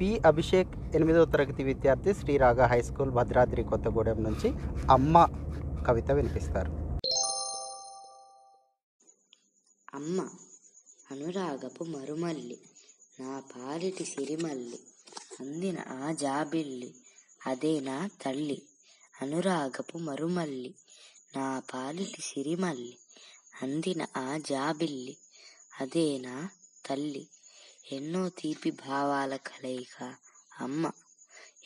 P. 0.00 0.20
Abhishek 0.26 0.94
ఎనిమిదవ 0.94 1.24
తరగతి 1.24 1.64
విద్యార్థి 1.64 2.14
శ్రీరాగ 2.14 2.66
హై 2.66 2.82
స్కూల్ 2.82 3.10
భద్రాద్రి 3.10 3.64
కొత్తగూడెం 3.64 4.22
నుంచి 4.22 4.48
అమ్మ 4.90 5.14
కవిత 5.86 6.10
వినిపిస్తారు. 6.10 6.72
అమ్మ 9.94 10.18
అనురాగపు 11.10 11.84
మరుమల్లి 11.84 12.58
నా 13.20 13.42
పాలిటి 13.52 14.04
సిరిమల్లి 14.04 14.78
అందిన 15.40 15.78
ఆ 15.98 16.12
జాబిల్లి 16.12 16.90
అదే 17.46 17.80
నా 17.80 18.08
తల్లి 18.22 18.58
అనురాగపు 19.22 19.98
మరుమల్లి 19.98 20.72
నా 21.36 21.62
పాలిటి 21.74 22.20
సిరిమల్లి 22.20 22.94
అందిన 23.62 24.06
ఆ 24.16 24.38
జాబిల్లి 24.50 25.14
అదే 25.80 26.18
నా 26.18 26.36
తల్లి 26.86 27.22
ఎన్నో 27.92 28.28
తీపి 28.28 28.70
భావాల 28.70 29.36
కలయిక. 29.36 30.14
అమ్మ 30.60 30.90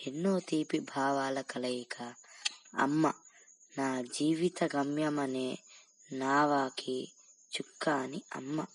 ఎన్నో 0.07 0.41
తీపి 0.41 0.79
భావాల 0.79 1.41
కలయిక. 1.41 2.15
అమ్మ 2.75 3.12
నా 3.79 4.03
జీవిత 4.03 4.77
గమ్యమనే 4.77 5.59
నావాకి 6.12 7.12
చుక్కాని 7.57 8.23
అమ్మ 8.37 8.67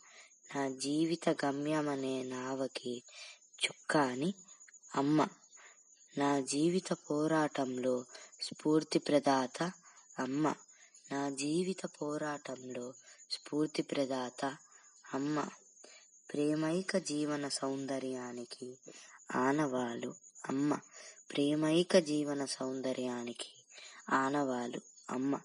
నా 0.56 0.70
జీవిత 0.70 1.46
గమ్యమనే 1.46 2.24
నావకి 2.24 3.04
చుక్కాని 3.66 4.34
అమ్మ 4.96 5.28
నా 6.18 6.40
జీవిత 6.40 6.94
పోరాటంలో 6.94 8.06
స్ఫూర్తి 8.42 9.00
ప్రదాత. 9.00 9.72
అమ్మ 10.20 10.56
నా 11.12 11.30
జీవిత 11.30 11.86
పోరాటంలో 11.86 12.94
స్ఫూర్తి 13.32 13.82
ప్రదాత. 13.82 14.58
అమ్మ 15.14 15.50
ప్రేమైక 16.36 16.98
జీవన 16.98 17.48
సౌందర్యానికి 17.48 18.78
ఆనవాలు. 19.36 20.14
అమ్మ 20.50 20.80
ప్రేమైక 21.32 21.98
జీవన 21.98 22.46
సౌందర్యానికి 22.46 23.50
ఆనవాలు. 24.10 24.82
అమ్మ 25.10 25.40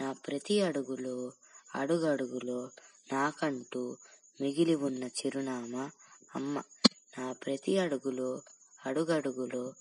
నా 0.00 0.12
ప్రతి 0.12 0.60
అడుగులో 0.60 1.32
అడుగడుగులో 1.74 2.70
నాకంటూ 3.12 3.96
మిగిలి 4.40 4.74
ఉన్న 4.74 5.04
చిరునామా. 5.04 5.90
అమ్మ 6.34 6.62
నా 7.18 7.32
ప్రతి 7.32 7.78
అడుగులో 7.78 8.42
అడుగడుగులో 8.86 9.72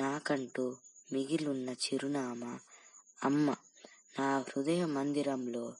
నాకంటూ 0.00 0.76
మిగిలున్న 1.12 1.70
చిరునామా. 1.70 2.60
అమ్మ 3.24 3.54
నా 4.18 4.38
హృదయ 4.38 4.84
మందిరంలో 4.86 5.74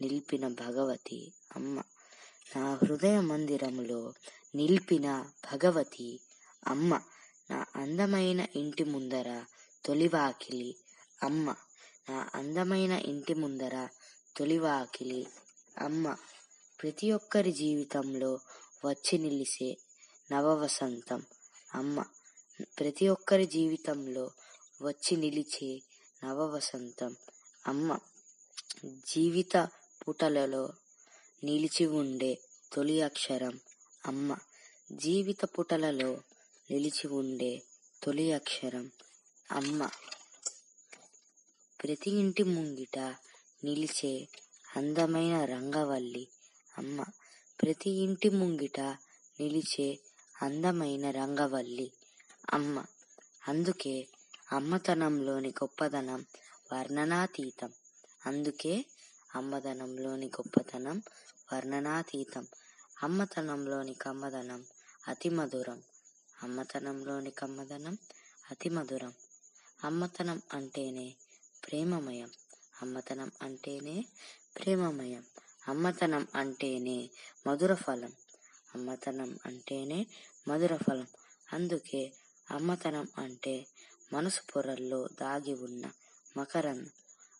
నిలిపిన 0.00 0.48
భగవతి. 0.48 1.32
అమ్మ 1.56 1.82
నా 2.56 2.74
హృదయ 2.74 3.20
మందిరంలో 3.20 4.14
నిలిపిన 4.54 5.06
భగవతి 5.52 6.20
అమ్మ 6.66 7.00
నా 7.50 7.66
అందమైన 7.76 8.46
ఇంటి 8.56 8.84
ముందర 8.84 9.28
తొలివాకిలి 9.84 10.70
అమ్మ 11.22 11.46
నా 12.10 12.30
అందమైన 12.34 12.92
ఇంటి 12.92 13.34
ముందర 13.34 13.88
తొలివాకిలి 14.36 15.26
అమ్మ. 15.78 16.16
ప్రతి 16.82 17.12
ఒక్కరి 17.12 17.52
జీవితంలో 17.52 18.40
వచ్చి 18.84 19.18
నిలిసే 19.18 19.76
నవవసంతం 20.32 21.22
అమ్మ. 21.74 22.04
ప్రతి 22.80 23.08
ఒక్కరి 23.08 23.46
జీవితంలో 23.46 24.30
వచ్చి 24.82 25.16
నిలిచే 25.16 25.70
నవవసంతం 26.24 27.16
అమ్మ. 27.68 27.98
జీవిత 29.06 29.56
పుటలలో 30.02 30.64
నిలిచి 31.44 31.86
ఉండే 31.86 32.38
తొలి 32.72 33.02
అక్షరం 33.02 33.60
అమ్మ. 34.06 34.36
జీవిత 34.92 35.44
పుటలలో 35.44 36.20
నిలిచి 36.70 37.06
ఉండే 37.06 37.62
తొలి 38.02 38.32
అక్షరం 38.32 38.90
అమ్మ. 39.52 39.90
ప్రతి 41.82 42.10
ఇంటి 42.10 42.42
ముంగిట 42.42 42.98
నిలిచే 43.64 44.28
అందమైన 44.76 45.44
రంగవల్లి 45.44 46.28
అమ్మ. 46.78 47.04
ప్రతి 47.62 47.90
ఇంటి 47.90 48.30
ముంగిట 48.30 48.80
నిలిచే 49.40 49.98
అందమైన 50.42 51.10
రంగవల్లి 51.10 51.92
అమ్మ. 52.52 52.84
అందుకే 53.48 54.08
అమ్మతనంలోని 54.52 55.48
గొప్పతనం 55.48 56.26
వర్ణనాతీతం. 56.72 57.72
అందుకే 58.26 58.84
అమ్మదనంలోని 59.34 60.26
గొప్పతనం 60.26 61.02
వర్ణనాతీతం. 61.52 62.46
అమ్మతనంలోని 63.02 63.94
కమ్మదనం 63.94 64.64
అతి 65.08 65.28
మధురం. 65.28 65.82
అమ్మతనంలోని 66.42 67.30
కమ్మదనం 67.30 67.98
అతి 68.50 68.68
మధురం. 68.68 69.12
అమ్మతనం 69.84 70.42
అంటేనే 70.52 71.14
ప్రేమమయం. 71.66 72.30
అమ్మతనం 72.82 73.32
అంటేనే 73.42 74.06
ప్రేమమయం. 74.58 75.24
అమ్మతనం 75.68 76.28
అంటేనే 76.34 77.10
మధుర 77.46 77.74
ఫలం 77.74 78.12
అమ్మతనం 78.74 79.38
అంటేనే 79.46 80.06
మధుర 80.48 80.76
ఫలం 80.76 81.06
అందుకే 81.52 82.12
అమ్మతనం 82.50 83.08
అంటే 83.18 83.66
మనసు 84.12 84.40
పొరల్లో 84.56 85.08
దాగి 85.20 85.54
ఉన్న 85.54 85.90
మకరందం 86.36 86.90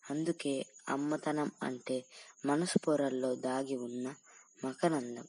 అందుకే 0.04 0.54
అమ్మతనం 0.88 1.50
అంటే 1.62 1.96
మనసు 2.46 2.78
పొరల్లో 2.78 3.34
దాగి 3.36 3.76
ఉన్న 3.76 4.06
మకరందం. 4.64 5.26